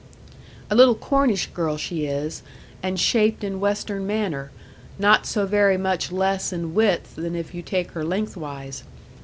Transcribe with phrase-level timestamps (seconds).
[0.71, 2.41] 'A little Cornish girl she is,
[2.81, 4.49] and shaped in western manner,
[4.97, 8.83] not so very much less in width than if you take her lengthwise.